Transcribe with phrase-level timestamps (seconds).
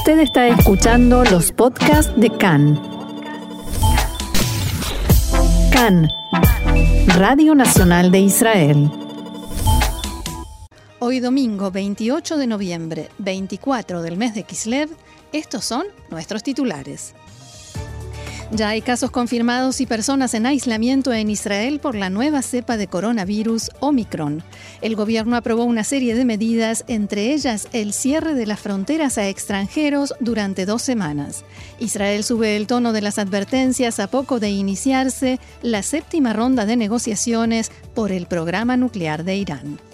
[0.00, 2.80] Usted está escuchando los podcasts de CAN.
[5.70, 6.08] CAN,
[7.18, 8.90] Radio Nacional de Israel.
[11.00, 14.88] Hoy domingo 28 de noviembre, 24 del mes de Kislev,
[15.32, 17.14] estos son nuestros titulares.
[18.52, 22.88] Ya hay casos confirmados y personas en aislamiento en Israel por la nueva cepa de
[22.88, 24.42] coronavirus Omicron.
[24.80, 29.28] El gobierno aprobó una serie de medidas, entre ellas el cierre de las fronteras a
[29.28, 31.44] extranjeros durante dos semanas.
[31.78, 36.74] Israel sube el tono de las advertencias a poco de iniciarse la séptima ronda de
[36.74, 39.89] negociaciones por el programa nuclear de Irán.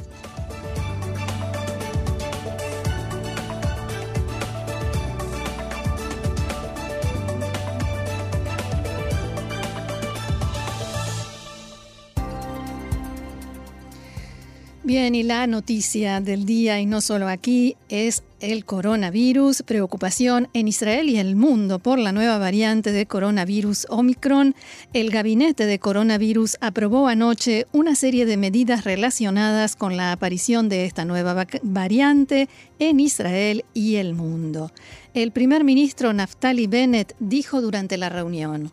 [14.87, 20.69] Bien, y la noticia del día, y no solo aquí, es el coronavirus, preocupación en
[20.69, 24.55] Israel y el mundo por la nueva variante de coronavirus Omicron.
[24.93, 30.85] El gabinete de coronavirus aprobó anoche una serie de medidas relacionadas con la aparición de
[30.85, 34.71] esta nueva variante en Israel y el mundo.
[35.15, 38.71] El primer ministro Naftali Bennett dijo durante la reunión.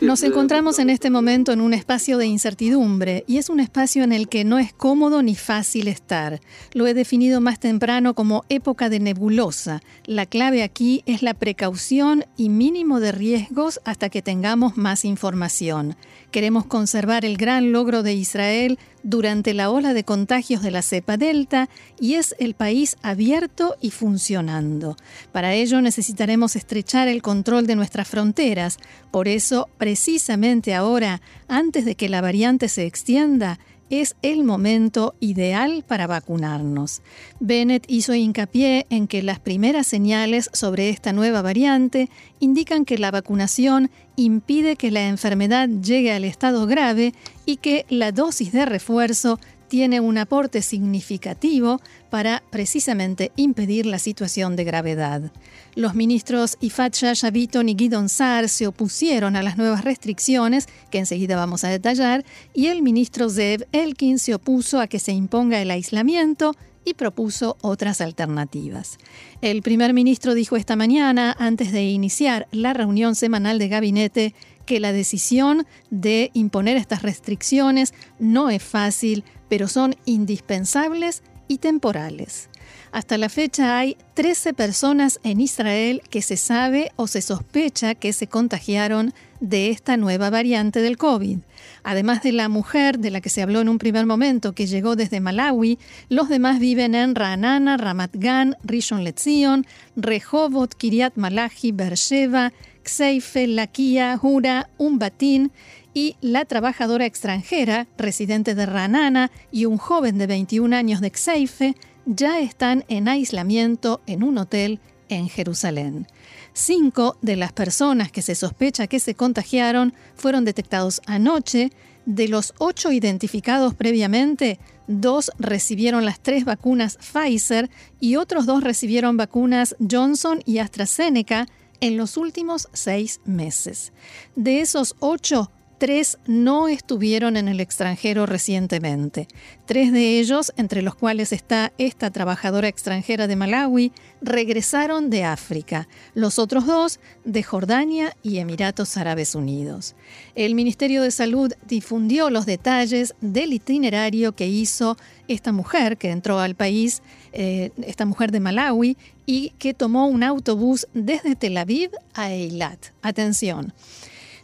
[0.00, 4.12] Nos encontramos en este momento en un espacio de incertidumbre y es un espacio en
[4.12, 6.40] el que no es cómodo ni fácil estar.
[6.72, 9.82] Lo he definido más temprano como época de nebulosa.
[10.04, 15.96] La clave aquí es la precaución y mínimo de riesgos hasta que tengamos más información.
[16.30, 21.16] Queremos conservar el gran logro de Israel durante la ola de contagios de la cepa
[21.16, 24.96] Delta y es el país abierto y funcionando.
[25.32, 28.78] Para ello necesitaremos estrechar el control de nuestras fronteras.
[29.10, 33.58] Por eso, precisamente ahora, antes de que la variante se extienda,
[33.90, 37.02] es el momento ideal para vacunarnos.
[37.40, 42.08] Bennett hizo hincapié en que las primeras señales sobre esta nueva variante
[42.38, 47.12] indican que la vacunación impide que la enfermedad llegue al estado grave
[47.44, 49.38] y que la dosis de refuerzo
[49.70, 55.32] tiene un aporte significativo para precisamente impedir la situación de gravedad.
[55.76, 61.36] Los ministros Ifat Shasha y Guidon Saar se opusieron a las nuevas restricciones, que enseguida
[61.36, 65.70] vamos a detallar, y el ministro Zev Elkin se opuso a que se imponga el
[65.70, 68.98] aislamiento y propuso otras alternativas.
[69.40, 74.34] El primer ministro dijo esta mañana, antes de iniciar la reunión semanal de gabinete,
[74.66, 82.48] que la decisión de imponer estas restricciones no es fácil, pero son indispensables y temporales.
[82.92, 88.12] Hasta la fecha hay 13 personas en Israel que se sabe o se sospecha que
[88.12, 91.38] se contagiaron de esta nueva variante del COVID.
[91.84, 94.96] Además de la mujer de la que se habló en un primer momento que llegó
[94.96, 95.78] desde Malawi,
[96.08, 99.66] los demás viven en Ranana, Ramat Gan, Rishon LeZion,
[99.96, 102.52] Rehovot, Kiryat Malachi, Beersheba,
[102.82, 105.52] Kseife, Lakia, Hura, Umbatín
[105.94, 111.74] y la trabajadora extranjera, residente de Ranana, y un joven de 21 años de Xeife
[112.06, 116.06] ya están en aislamiento en un hotel en Jerusalén.
[116.52, 121.70] Cinco de las personas que se sospecha que se contagiaron fueron detectados anoche.
[122.06, 129.16] De los ocho identificados previamente, dos recibieron las tres vacunas Pfizer y otros dos recibieron
[129.16, 131.46] vacunas Johnson y AstraZeneca
[131.80, 133.92] en los últimos seis meses.
[134.36, 135.50] De esos ocho,
[135.80, 139.28] tres no estuvieron en el extranjero recientemente.
[139.64, 143.90] Tres de ellos, entre los cuales está esta trabajadora extranjera de Malawi,
[144.20, 145.88] regresaron de África.
[146.12, 149.96] Los otros dos de Jordania y Emiratos Árabes Unidos.
[150.34, 154.98] El Ministerio de Salud difundió los detalles del itinerario que hizo
[155.28, 157.00] esta mujer que entró al país,
[157.32, 162.88] eh, esta mujer de Malawi, y que tomó un autobús desde Tel Aviv a Eilat.
[163.00, 163.72] Atención.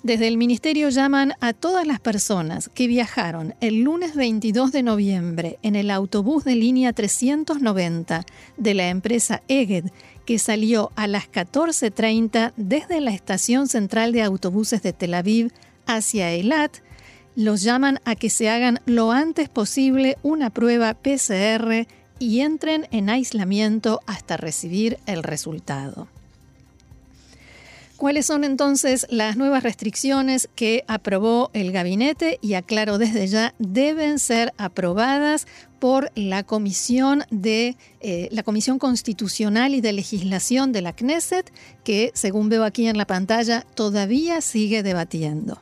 [0.06, 5.59] Desde el Ministerio llaman a todas las personas que viajaron el lunes 22 de noviembre
[5.65, 8.25] en el autobús de línea 390
[8.57, 9.86] de la empresa Eged,
[10.25, 15.51] que salió a las 14.30 desde la estación central de autobuses de Tel Aviv
[15.86, 16.77] hacia Eilat,
[17.34, 21.89] los llaman a que se hagan lo antes posible una prueba PCR
[22.21, 26.07] y entren en aislamiento hasta recibir el resultado.
[27.97, 32.39] ¿Cuáles son entonces las nuevas restricciones que aprobó el gabinete?
[32.43, 35.47] Y aclaro desde ya, deben ser aprobadas
[35.78, 41.51] por la Comisión de eh, la Comisión Constitucional y de Legislación de la Knesset,
[41.84, 45.59] que según veo aquí en la pantalla todavía sigue debatiendo.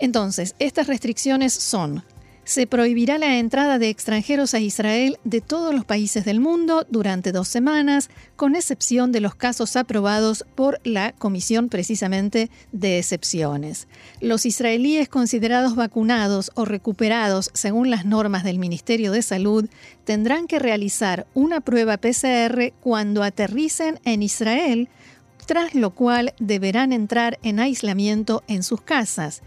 [0.00, 2.02] Entonces, estas restricciones son
[2.44, 7.30] se prohibirá la entrada de extranjeros a Israel de todos los países del mundo durante
[7.30, 13.86] dos semanas, con excepción de los casos aprobados por la Comisión precisamente de excepciones.
[14.20, 19.68] Los israelíes considerados vacunados o recuperados según las normas del Ministerio de Salud
[20.04, 24.88] tendrán que realizar una prueba PCR cuando aterricen en Israel,
[25.46, 29.42] tras lo cual deberán entrar en aislamiento en sus casas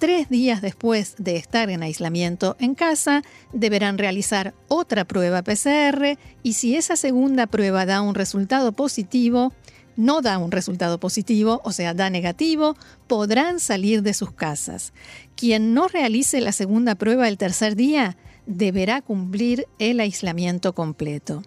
[0.00, 6.54] tres días después de estar en aislamiento en casa, deberán realizar otra prueba PCR y
[6.54, 9.52] si esa segunda prueba da un resultado positivo,
[9.96, 12.76] no da un resultado positivo, o sea, da negativo,
[13.06, 14.94] podrán salir de sus casas.
[15.36, 21.42] Quien no realice la segunda prueba el tercer día deberá cumplir el aislamiento completo.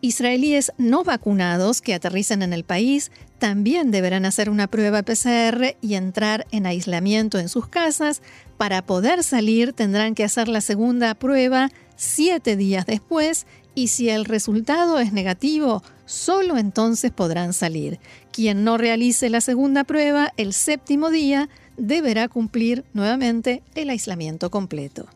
[0.00, 5.94] Israelíes no vacunados que aterricen en el país también deberán hacer una prueba PCR y
[5.94, 8.22] entrar en aislamiento en sus casas.
[8.56, 14.24] Para poder salir tendrán que hacer la segunda prueba siete días después y si el
[14.24, 18.00] resultado es negativo, solo entonces podrán salir.
[18.32, 25.06] Quien no realice la segunda prueba el séptimo día deberá cumplir nuevamente el aislamiento completo.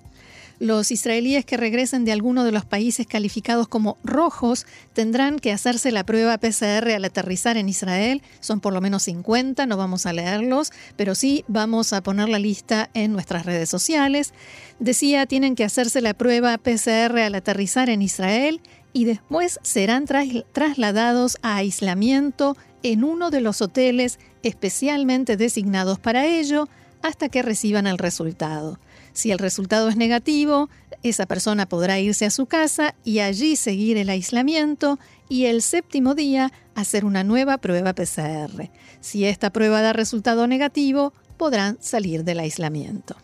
[0.61, 5.91] Los israelíes que regresen de alguno de los países calificados como rojos tendrán que hacerse
[5.91, 8.21] la prueba PCR al aterrizar en Israel.
[8.41, 12.39] Son por lo menos 50, no vamos a leerlos, pero sí vamos a poner la
[12.39, 14.35] lista en nuestras redes sociales.
[14.79, 18.61] Decía, tienen que hacerse la prueba PCR al aterrizar en Israel
[18.93, 26.69] y después serán trasladados a aislamiento en uno de los hoteles especialmente designados para ello
[27.01, 28.79] hasta que reciban el resultado.
[29.21, 30.71] Si el resultado es negativo,
[31.03, 36.15] esa persona podrá irse a su casa y allí seguir el aislamiento y el séptimo
[36.15, 38.71] día hacer una nueva prueba PCR.
[39.03, 43.15] Si esta prueba da resultado negativo, podrán salir del aislamiento.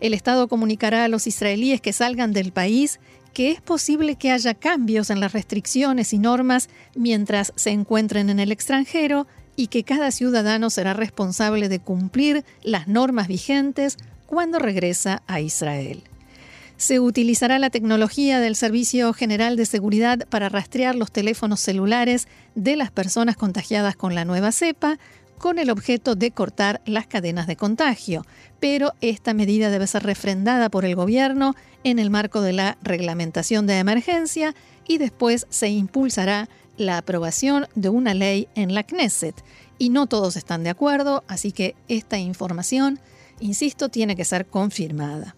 [0.00, 2.98] El Estado comunicará a los israelíes que salgan del país
[3.34, 8.40] que es posible que haya cambios en las restricciones y normas mientras se encuentren en
[8.40, 9.26] el extranjero
[9.56, 13.98] y que cada ciudadano será responsable de cumplir las normas vigentes
[14.28, 16.02] cuando regresa a Israel.
[16.76, 22.76] Se utilizará la tecnología del Servicio General de Seguridad para rastrear los teléfonos celulares de
[22.76, 24.98] las personas contagiadas con la nueva cepa,
[25.38, 28.26] con el objeto de cortar las cadenas de contagio,
[28.60, 31.54] pero esta medida debe ser refrendada por el gobierno
[31.84, 34.54] en el marco de la reglamentación de emergencia
[34.86, 39.34] y después se impulsará la aprobación de una ley en la Knesset.
[39.78, 43.00] Y no todos están de acuerdo, así que esta información
[43.40, 45.34] insisto, tiene que ser confirmada.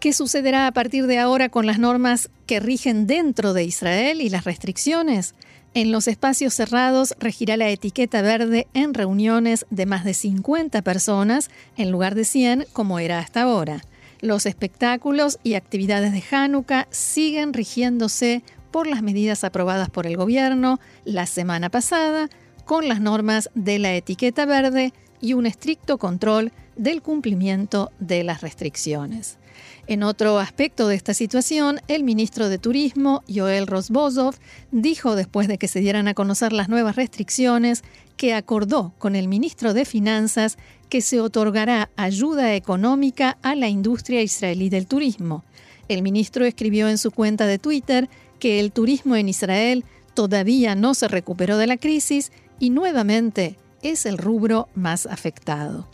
[0.00, 4.28] ¿Qué sucederá a partir de ahora con las normas que rigen dentro de Israel y
[4.28, 5.34] las restricciones?
[5.72, 11.50] En los espacios cerrados regirá la etiqueta verde en reuniones de más de 50 personas
[11.76, 13.82] en lugar de 100 como era hasta ahora.
[14.20, 20.80] Los espectáculos y actividades de Hanukkah siguen rigiéndose por las medidas aprobadas por el gobierno
[21.04, 22.28] la semana pasada
[22.64, 24.92] con las normas de la etiqueta verde
[25.24, 29.38] y un estricto control del cumplimiento de las restricciones.
[29.86, 34.34] En otro aspecto de esta situación, el ministro de Turismo, Joel Rosbozov,
[34.70, 37.84] dijo después de que se dieran a conocer las nuevas restricciones
[38.18, 40.58] que acordó con el ministro de Finanzas
[40.90, 45.42] que se otorgará ayuda económica a la industria israelí del turismo.
[45.88, 50.92] El ministro escribió en su cuenta de Twitter que el turismo en Israel todavía no
[50.92, 55.86] se recuperó de la crisis y nuevamente es el rubro más afectado.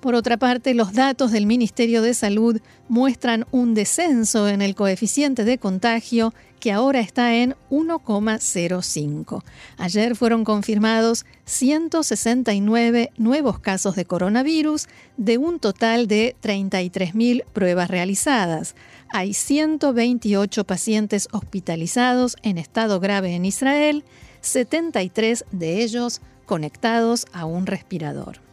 [0.00, 5.44] Por otra parte, los datos del Ministerio de Salud muestran un descenso en el coeficiente
[5.44, 9.42] de contagio que ahora está en 1,05.
[9.76, 14.86] Ayer fueron confirmados 169 nuevos casos de coronavirus
[15.16, 18.74] de un total de 33.000 pruebas realizadas.
[19.10, 24.04] Hay 128 pacientes hospitalizados en estado grave en Israel,
[24.42, 28.47] 73 de ellos conectados a un respirador.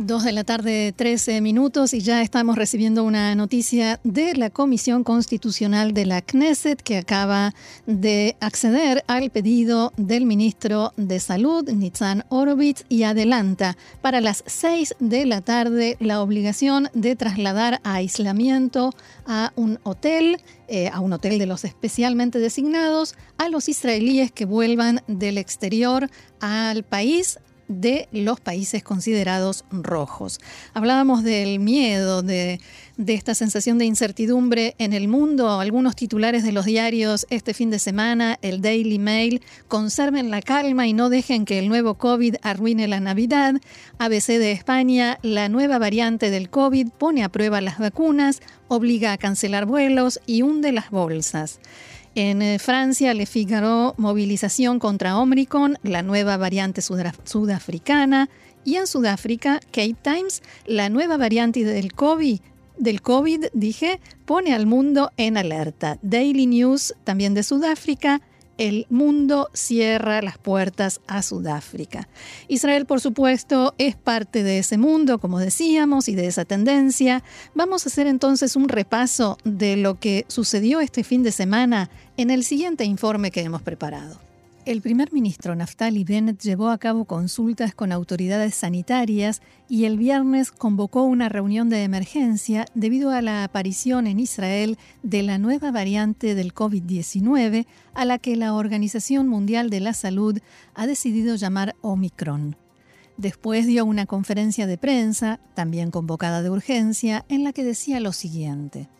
[0.00, 5.02] Dos de la tarde, 13 minutos, y ya estamos recibiendo una noticia de la Comisión
[5.02, 7.52] Constitucional de la Knesset que acaba
[7.84, 14.94] de acceder al pedido del ministro de Salud, Nitzan Orovitz, y adelanta para las 6
[15.00, 18.94] de la tarde la obligación de trasladar a aislamiento
[19.26, 20.36] a un hotel,
[20.68, 26.08] eh, a un hotel de los especialmente designados, a los israelíes que vuelvan del exterior
[26.38, 30.40] al país de los países considerados rojos.
[30.74, 32.60] Hablábamos del miedo, de,
[33.06, 35.60] esta sensación de incertidumbre en el mundo.
[35.60, 40.86] Algunos titulares de los diarios este fin de semana, el Daily Mail, conserven la calma
[40.86, 43.54] y no dejen que el nuevo COVID arruine la Navidad.
[43.98, 49.18] ABC de España, la nueva variante del COVID pone a prueba las vacunas, obliga a
[49.18, 51.60] cancelar vuelos y hunde las bolsas.
[52.20, 58.28] En eh, Francia, Le Figaro, movilización contra Omicron, la nueva variante sudafricana.
[58.64, 62.40] Y en Sudáfrica, Cape Times, la nueva variante del COVID,
[62.76, 66.00] del COVID, dije, pone al mundo en alerta.
[66.02, 68.20] Daily News, también de Sudáfrica,
[68.58, 72.08] el mundo cierra las puertas a Sudáfrica.
[72.48, 77.22] Israel, por supuesto, es parte de ese mundo, como decíamos, y de esa tendencia.
[77.54, 82.30] Vamos a hacer entonces un repaso de lo que sucedió este fin de semana en
[82.30, 84.27] el siguiente informe que hemos preparado.
[84.68, 90.52] El primer ministro Naftali Bennett llevó a cabo consultas con autoridades sanitarias y el viernes
[90.52, 96.34] convocó una reunión de emergencia debido a la aparición en Israel de la nueva variante
[96.34, 100.38] del COVID-19 a la que la Organización Mundial de la Salud
[100.74, 102.54] ha decidido llamar Omicron.
[103.16, 108.12] Después dio una conferencia de prensa, también convocada de urgencia, en la que decía lo
[108.12, 108.90] siguiente.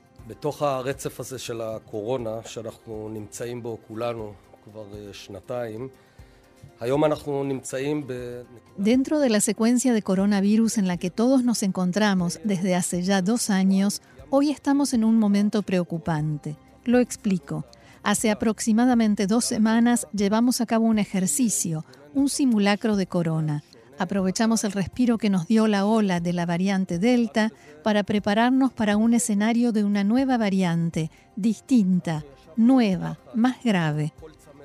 [8.76, 13.20] Dentro de la secuencia de coronavirus en la que todos nos encontramos desde hace ya
[13.20, 16.56] dos años, hoy estamos en un momento preocupante.
[16.84, 17.64] Lo explico.
[18.02, 21.84] Hace aproximadamente dos semanas llevamos a cabo un ejercicio,
[22.14, 23.64] un simulacro de corona.
[23.98, 28.96] Aprovechamos el respiro que nos dio la ola de la variante Delta para prepararnos para
[28.96, 32.24] un escenario de una nueva variante, distinta,
[32.56, 34.12] nueva, más grave.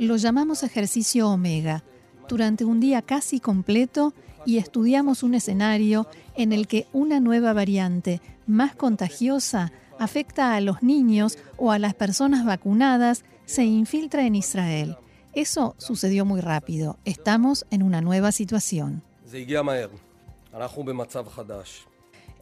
[0.04, 1.82] Lo llamamos ejercicio omega.
[2.28, 4.14] Durante un día casi completo
[4.46, 10.84] y estudiamos un escenario en el que una nueva variante más contagiosa afecta a los
[10.84, 14.98] niños o a las personas vacunadas, se infiltra en Israel.
[15.32, 16.98] Eso sucedió muy rápido.
[17.06, 19.04] Estamos en una nueva situación.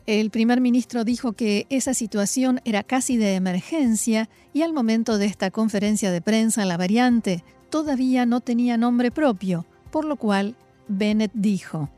[0.08, 5.28] El primer ministro dijo que esa situación era casi de emergencia y al momento de
[5.28, 10.56] esta conferencia de prensa la variante todavía no tenía nombre propio, por lo cual
[10.88, 11.92] Bennett dijo,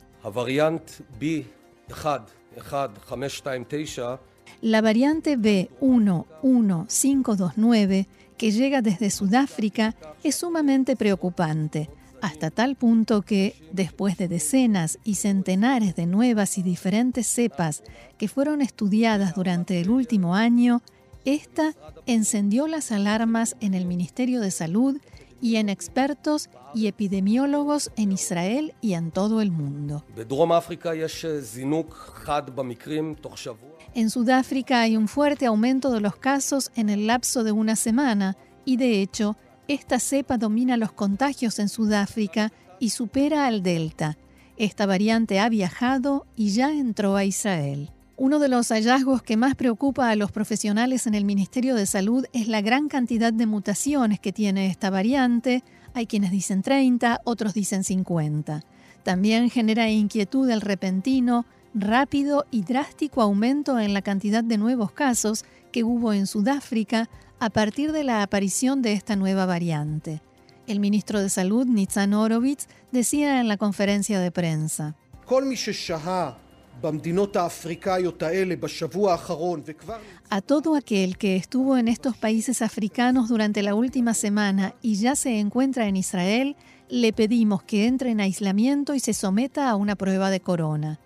[4.61, 8.07] la variante B11529
[8.37, 11.89] que llega desde Sudáfrica es sumamente preocupante
[12.23, 17.83] hasta tal punto que, después de decenas y centenares de nuevas y diferentes cepas
[18.17, 20.81] que fueron estudiadas durante el último año,
[21.25, 21.73] esta
[22.05, 25.01] encendió las alarmas en el Ministerio de Salud
[25.41, 30.05] y en expertos y epidemiólogos en Israel y en todo el mundo.
[33.95, 38.37] En Sudáfrica hay un fuerte aumento de los casos en el lapso de una semana
[38.63, 39.35] y de hecho
[39.67, 44.17] esta cepa domina los contagios en Sudáfrica y supera al Delta.
[44.57, 47.89] Esta variante ha viajado y ya entró a Israel.
[48.15, 52.25] Uno de los hallazgos que más preocupa a los profesionales en el Ministerio de Salud
[52.31, 55.63] es la gran cantidad de mutaciones que tiene esta variante.
[55.93, 58.63] Hay quienes dicen 30, otros dicen 50.
[59.03, 65.43] También genera inquietud el repentino, rápido y drástico aumento en la cantidad de nuevos casos
[65.73, 70.21] que hubo en Sudáfrica a partir de la aparición de esta nueva variante.
[70.67, 74.95] El ministro de Salud, Nitzan Horowitz, decía en la conferencia de prensa.
[80.29, 85.15] A todo aquel que estuvo en estos países africanos durante la última semana y ya
[85.15, 86.55] se encuentra en Israel,
[86.87, 90.99] le pedimos que entre en aislamiento y se someta a una prueba de corona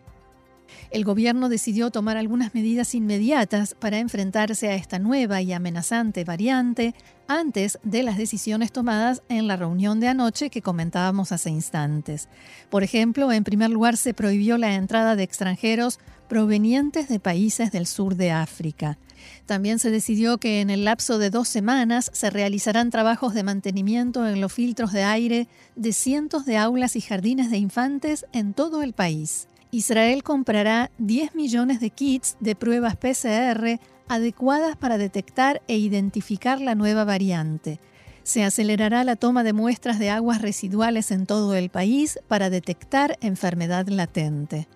[0.92, 6.96] el gobierno decidió tomar algunas medidas inmediatas para enfrentarse a esta nueva y amenazante variante
[7.28, 12.30] antes de las decisiones tomadas en la reunión de anoche que comentábamos hace instantes.
[12.70, 17.86] Por ejemplo, en primer lugar se prohibió la entrada de extranjeros provenientes de países del
[17.86, 18.98] sur de África.
[19.46, 24.28] También se decidió que en el lapso de dos semanas se realizarán trabajos de mantenimiento
[24.28, 28.84] en los filtros de aire de cientos de aulas y jardines de infantes en todo
[28.84, 29.48] el país.
[29.78, 36.74] Israel comprará 10 millones de kits de pruebas PCR adecuadas para detectar e identificar la
[36.74, 37.80] nueva variante.
[38.24, 43.20] Se acelerará la toma de muestras de aguas residuales en todo el país para detectar
[43.22, 44.68] enfermedad latente.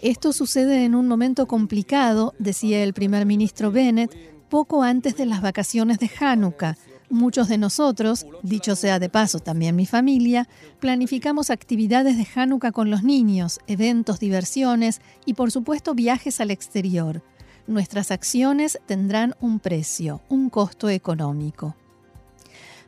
[0.00, 4.14] Esto sucede en un momento complicado, decía el primer ministro Bennett,
[4.48, 6.76] poco antes de las vacaciones de Hanukkah,
[7.10, 10.48] Muchos de nosotros, dicho sea de paso también mi familia,
[10.78, 17.22] planificamos actividades de Hanukkah con los niños, eventos, diversiones y por supuesto viajes al exterior.
[17.66, 21.74] Nuestras acciones tendrán un precio, un costo económico.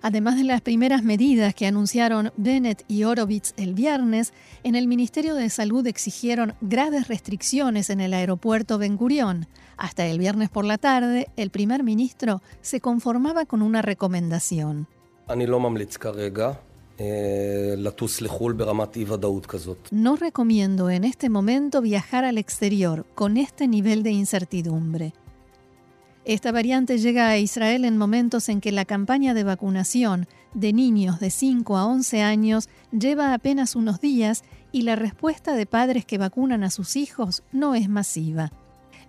[0.03, 4.33] Además de las primeras medidas que anunciaron Bennett y Horowitz el viernes,
[4.65, 9.47] en el Ministerio de Salud exigieron graves restricciones en el aeropuerto Ben Gurion.
[9.77, 14.89] Hasta el viernes por la tarde, el primer ministro se conformaba con una recomendación.
[19.93, 25.15] No recomiendo en este momento viajar al exterior con este nivel de incertidumbre.
[26.25, 31.19] Esta variante llega a Israel en momentos en que la campaña de vacunación de niños
[31.19, 36.19] de 5 a 11 años lleva apenas unos días y la respuesta de padres que
[36.19, 38.53] vacunan a sus hijos no es masiva.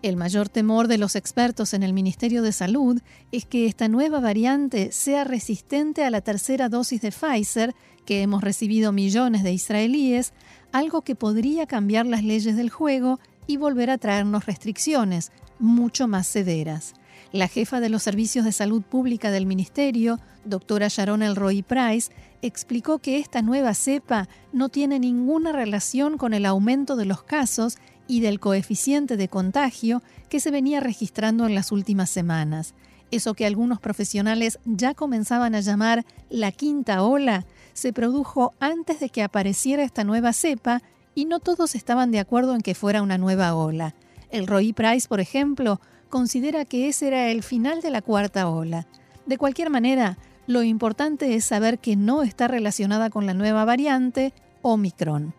[0.02, 3.00] El mayor temor de los expertos en el Ministerio de Salud
[3.32, 8.44] es que esta nueva variante sea resistente a la tercera dosis de Pfizer, que hemos
[8.44, 10.34] recibido millones de israelíes,
[10.72, 16.28] algo que podría cambiar las leyes del juego y volver a traernos restricciones mucho más
[16.28, 16.96] severas.
[17.34, 22.12] La jefa de los servicios de salud pública del ministerio, doctora Sharon Elroy Price,
[22.44, 27.80] explicó que esta nueva cepa no tiene ninguna relación con el aumento de los casos
[28.08, 32.76] y del coeficiente de contagio que se venía registrando en las últimas semanas.
[33.10, 39.10] Eso que algunos profesionales ya comenzaban a llamar la quinta ola se produjo antes de
[39.10, 40.84] que apareciera esta nueva cepa
[41.16, 43.96] y no todos estaban de acuerdo en que fuera una nueva ola.
[44.30, 45.82] El Roy Price, por ejemplo,
[46.14, 48.86] considera que ese era el final de la cuarta ola.
[49.26, 54.32] De cualquier manera, lo importante es saber que no está relacionada con la nueva variante
[54.62, 55.34] Omicron.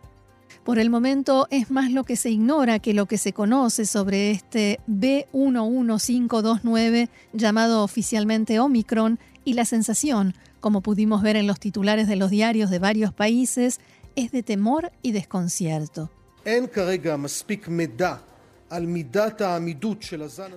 [0.64, 4.32] Por el momento es más lo que se ignora que lo que se conoce sobre
[4.32, 12.16] este B11529 llamado oficialmente Omicron y la sensación, como pudimos ver en los titulares de
[12.16, 13.78] los diarios de varios países,
[14.16, 16.10] es de temor y desconcierto.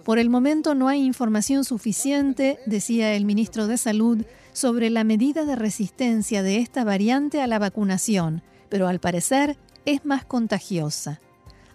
[0.04, 5.46] Por el momento no hay información suficiente, decía el ministro de Salud, sobre la medida
[5.46, 11.22] de resistencia de esta variante a la vacunación, pero al parecer es más contagiosa.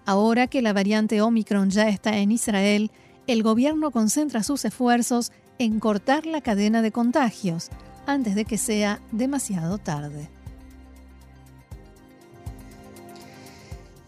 [0.04, 2.90] Ahora que la variante Omicron ya está en Israel,
[3.26, 7.70] el gobierno concentra sus esfuerzos en cortar la cadena de contagios
[8.06, 10.28] antes de que sea demasiado tarde.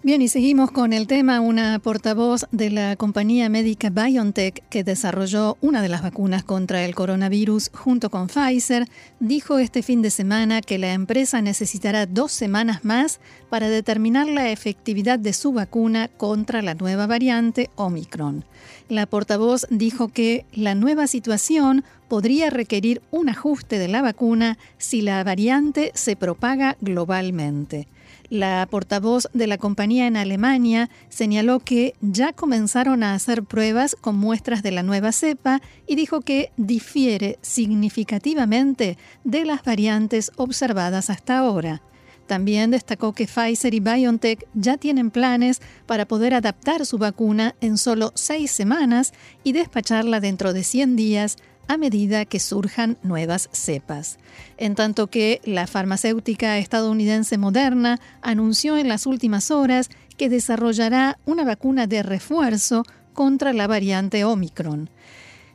[0.05, 1.41] Bien, y seguimos con el tema.
[1.41, 6.95] Una portavoz de la compañía médica BioNTech, que desarrolló una de las vacunas contra el
[6.95, 8.87] coronavirus junto con Pfizer,
[9.19, 14.51] dijo este fin de semana que la empresa necesitará dos semanas más para determinar la
[14.51, 18.45] efectividad de su vacuna contra la nueva variante Omicron.
[18.91, 25.01] La portavoz dijo que la nueva situación podría requerir un ajuste de la vacuna si
[25.01, 27.89] la variante se propaga globalmente.
[28.31, 34.17] La portavoz de la compañía en Alemania señaló que ya comenzaron a hacer pruebas con
[34.17, 41.39] muestras de la nueva cepa y dijo que difiere significativamente de las variantes observadas hasta
[41.39, 41.83] ahora.
[42.27, 47.77] También destacó que Pfizer y BioNTech ya tienen planes para poder adaptar su vacuna en
[47.77, 51.37] solo seis semanas y despacharla dentro de 100 días
[51.69, 54.19] a medida que surjan nuevas cepas.
[54.57, 61.45] En tanto que la farmacéutica estadounidense Moderna anunció en las últimas horas que desarrollará una
[61.45, 64.91] vacuna de refuerzo contra la variante Omicron.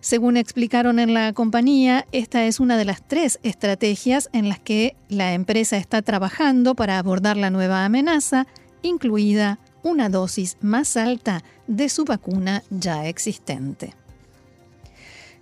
[0.02, 4.96] Según explicaron en la compañía, esta es una de las tres estrategias en las que
[5.10, 8.48] la empresa está trabajando para abordar la nueva amenaza,
[8.82, 13.94] incluida una dosis más alta de su vacuna ya existente.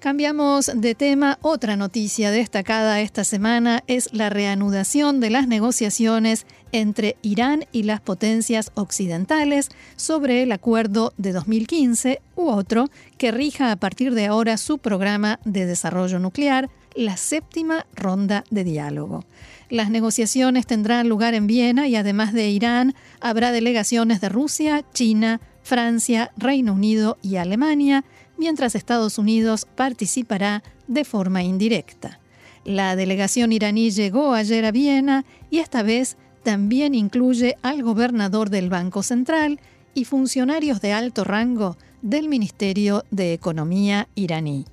[0.07, 1.37] Cambiamos de tema.
[1.41, 7.99] Otra noticia destacada esta semana es la reanudación de las negociaciones entre Irán y las
[7.99, 9.67] potencias occidentales
[9.97, 12.85] sobre el acuerdo de 2015 u otro
[13.17, 18.63] que rija a partir de ahora su programa de desarrollo nuclear, la séptima ronda de
[18.63, 19.25] diálogo.
[19.69, 25.41] Las negociaciones tendrán lugar en Viena y además de Irán habrá delegaciones de Rusia, China,
[25.63, 28.05] Francia, Reino Unido y Alemania
[28.37, 32.19] mientras Estados Unidos participará de forma indirecta.
[32.63, 38.69] La delegación iraní llegó ayer a Viena y esta vez también incluye al gobernador del
[38.69, 39.59] Banco Central
[39.93, 44.65] y funcionarios de alto rango del Ministerio de Economía iraní.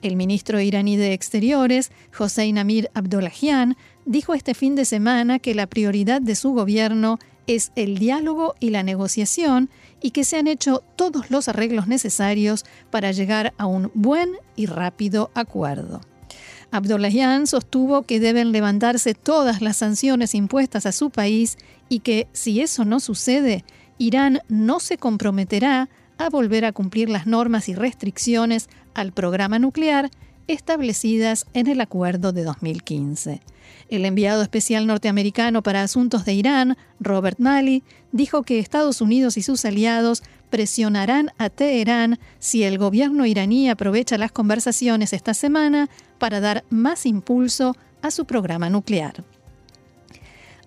[0.00, 5.66] El ministro iraní de Exteriores, Hossein Amir Abdollahian, dijo este fin de semana que la
[5.66, 10.82] prioridad de su gobierno es el diálogo y la negociación y que se han hecho
[10.96, 16.00] todos los arreglos necesarios para llegar a un buen y rápido acuerdo.
[16.70, 21.56] Abdollahian sostuvo que deben levantarse todas las sanciones impuestas a su país
[21.88, 23.64] y que, si eso no sucede,
[23.96, 30.10] Irán no se comprometerá a volver a cumplir las normas y restricciones al programa nuclear
[30.48, 33.40] establecidas en el acuerdo de 2015.
[33.88, 39.42] El enviado especial norteamericano para asuntos de Irán, Robert Malley, dijo que Estados Unidos y
[39.42, 46.40] sus aliados presionarán a Teherán si el gobierno iraní aprovecha las conversaciones esta semana para
[46.40, 49.24] dar más impulso a su programa nuclear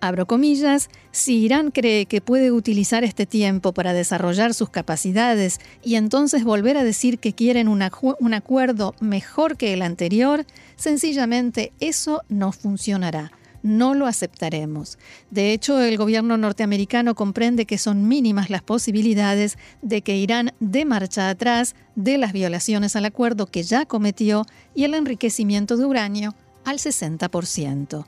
[0.01, 5.95] abro comillas, si Irán cree que puede utilizar este tiempo para desarrollar sus capacidades y
[5.95, 7.83] entonces volver a decir que quieren un,
[8.19, 13.31] un acuerdo mejor que el anterior, sencillamente eso no funcionará
[13.63, 14.97] no lo aceptaremos.
[15.29, 20.85] De hecho, el gobierno norteamericano comprende que son mínimas las posibilidades de que Irán dé
[20.85, 26.35] marcha atrás de las violaciones al acuerdo que ya cometió y el enriquecimiento de uranio
[26.65, 28.05] al 60%.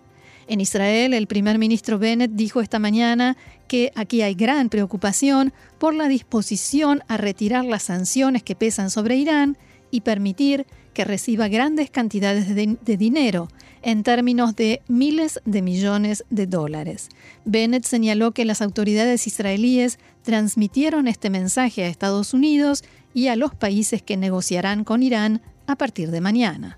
[0.47, 5.93] En Israel, el primer ministro Bennett dijo esta mañana que aquí hay gran preocupación por
[5.93, 9.57] la disposición a retirar las sanciones que pesan sobre Irán
[9.89, 13.47] y permitir que reciba grandes cantidades de, dinero,
[13.81, 17.09] en términos de miles de millones de dólares.
[17.45, 23.55] Bennett señaló que las autoridades israelíes transmitieron este mensaje a Estados Unidos y a los
[23.55, 26.77] países que negociarán con Irán a partir de mañana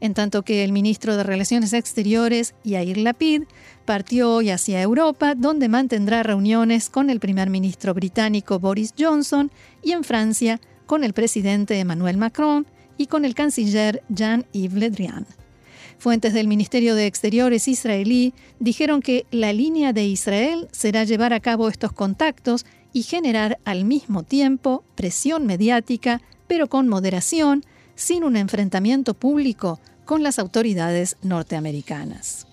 [0.00, 3.42] en tanto que el ministro de Relaciones Exteriores, Yair Lapid,
[3.84, 9.50] partió hoy hacia Europa, donde mantendrá reuniones con el primer ministro británico Boris Johnson
[9.82, 12.66] y en Francia con el presidente Emmanuel Macron
[12.98, 15.26] y con el canciller Jean-Yves Le Drian.
[15.98, 21.40] Fuentes del Ministerio de Exteriores israelí dijeron que la línea de Israel será llevar a
[21.40, 27.64] cabo estos contactos y generar al mismo tiempo presión mediática, pero con moderación,
[28.00, 32.46] sin un enfrentamiento público con las autoridades norteamericanas.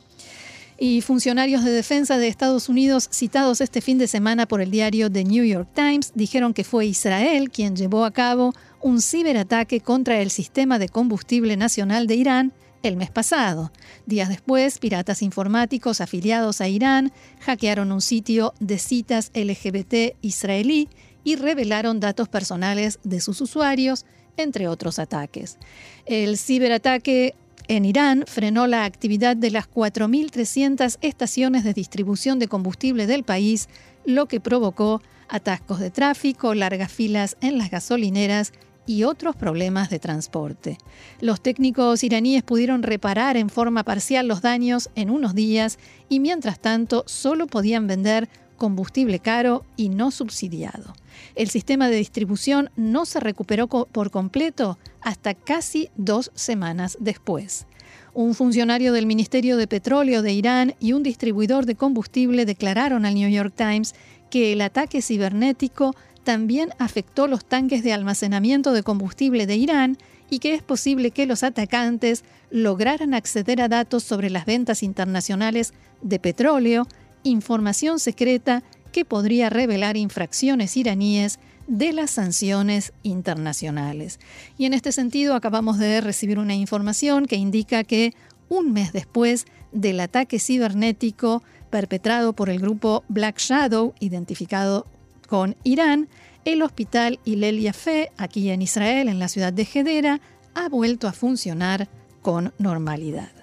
[0.78, 5.10] Y funcionarios de defensa de Estados Unidos citados este fin de semana por el diario
[5.10, 10.22] The New York Times dijeron que fue Israel quien llevó a cabo un ciberataque contra
[10.22, 13.72] el sistema de combustible nacional de Irán el mes pasado.
[14.06, 20.90] Días después, piratas informáticos afiliados a Irán hackearon un sitio de citas LGBT israelí
[21.24, 24.06] y revelaron datos personales de sus usuarios,
[24.38, 25.58] entre otros ataques.
[26.06, 27.36] El ciberataque
[27.67, 33.67] en Irán frenó la actividad de las 4.300 estaciones de distribución de combustible del país,
[34.06, 38.54] lo que provocó atascos de tráfico, largas filas en las gasolineras
[38.86, 40.78] y otros problemas de transporte.
[41.19, 46.60] Los técnicos iraníes pudieron reparar en forma parcial los daños en unos días y mientras
[46.60, 50.93] tanto solo podían vender combustible caro y no subsidiado.
[51.36, 57.67] El sistema de distribución no se recuperó por completo hasta casi dos semanas después.
[58.13, 63.13] Un funcionario del Ministerio de Petróleo de Irán y un distribuidor de combustible declararon al
[63.13, 63.93] New York Times
[64.30, 69.98] que el ataque cibernético también afectó los tanques de almacenamiento de combustible de Irán
[70.30, 75.74] y que es posible que los atacantes lograran acceder a datos sobre las ventas internacionales
[76.02, 76.88] de petróleo
[77.24, 84.20] información secreta que podría revelar infracciones iraníes de las sanciones internacionales.
[84.58, 88.14] Y en este sentido acabamos de recibir una información que indica que
[88.50, 94.88] un mes después del ataque cibernético perpetrado por el grupo Black Shadow, identificado
[95.28, 96.08] con Irán,
[96.46, 100.22] el hospital Hillel Yafé, aquí en Israel, en la ciudad de Hedera,
[100.56, 101.90] ha vuelto a funcionar
[102.22, 103.37] con normalidad.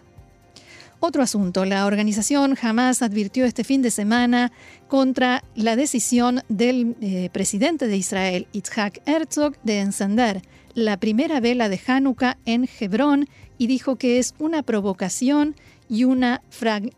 [1.07, 4.53] Otro asunto, la organización Hamas advirtió este fin de semana
[4.89, 10.41] contra la decisión del eh, presidente de Israel, Itzhak Herzog, de encender
[10.73, 15.57] la primera vela de Hanukkah en Hebrón y dijo que es una provocación
[15.91, 16.41] y una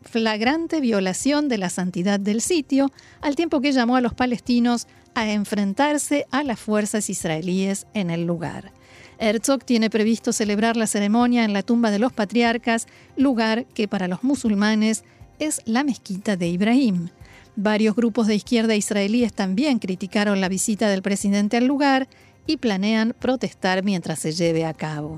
[0.03, 5.29] flagrante violación de la santidad del sitio, al tiempo que llamó a los palestinos a
[5.29, 8.71] enfrentarse a las fuerzas israelíes en el lugar.
[9.19, 14.07] Herzog tiene previsto celebrar la ceremonia en la tumba de los patriarcas, lugar que para
[14.07, 15.03] los musulmanes
[15.39, 17.09] es la mezquita de Ibrahim.
[17.55, 22.07] Varios grupos de izquierda israelíes también criticaron la visita del presidente al lugar
[22.45, 25.17] y planean protestar mientras se lleve a cabo.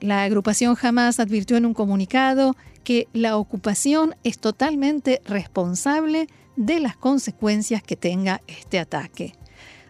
[0.00, 6.96] La agrupación Hamas advirtió en un comunicado que la ocupación es totalmente responsable de las
[6.96, 9.37] consecuencias que tenga este ataque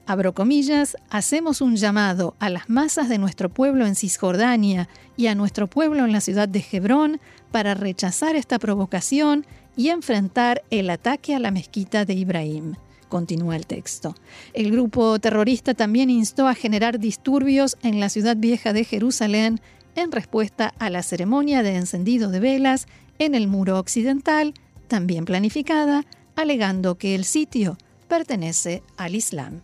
[0.08, 5.34] abro comillas, hacemos un llamado a las masas de nuestro pueblo en Cisjordania y a
[5.34, 7.20] nuestro pueblo en la ciudad de Hebrón
[7.52, 9.44] para rechazar esta provocación
[9.76, 12.76] y enfrentar el ataque a la mezquita de Ibrahim.
[13.10, 14.14] Continúa el texto.
[14.54, 19.60] El grupo terrorista también instó a generar disturbios en la ciudad vieja de Jerusalén
[19.94, 22.86] en respuesta a la ceremonia de encendido de velas
[23.18, 24.54] en el muro occidental,
[24.86, 27.76] también planificada, alegando que el sitio
[28.08, 29.60] pertenece al Islam.